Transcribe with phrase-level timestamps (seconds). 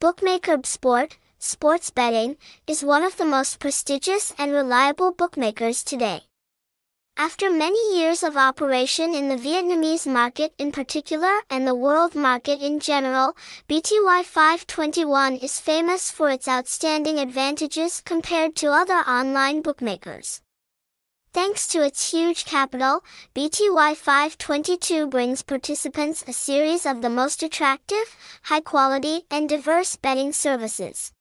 [0.00, 6.22] Bookmaker Bsport, sports betting, is one of the most prestigious and reliable bookmakers today.
[7.18, 12.62] After many years of operation in the Vietnamese market in particular and the world market
[12.62, 13.36] in general,
[13.68, 20.40] BTY 521 is famous for its outstanding advantages compared to other online bookmakers.
[21.32, 23.04] Thanks to its huge capital,
[23.36, 30.32] BTY 522 brings participants a series of the most attractive, high quality, and diverse betting
[30.32, 31.12] services.